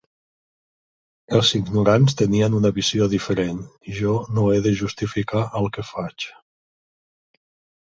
[1.39, 3.61] Els ignorants tenien una visió diferent;
[3.99, 6.29] jo no he de justificar el que faig.